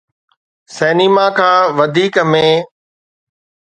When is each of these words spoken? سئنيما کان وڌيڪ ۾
سئنيما 0.75 1.27
کان 1.37 1.59
وڌيڪ 1.77 2.13
۾ 2.33 2.47